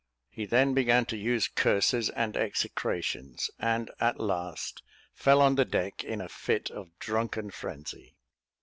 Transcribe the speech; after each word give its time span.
He 0.31 0.47
then 0.47 0.73
began 0.73 1.05
to 1.05 1.15
use 1.15 1.47
curses 1.47 2.09
and 2.09 2.35
execrations; 2.35 3.51
and, 3.59 3.91
at 3.99 4.19
last, 4.19 4.81
fell 5.13 5.43
on 5.43 5.53
the 5.57 5.63
deck 5.63 6.03
in 6.03 6.21
a 6.21 6.27
fit 6.27 6.71
of 6.71 6.97
drunken 6.97 7.51
frenzy. 7.51 8.15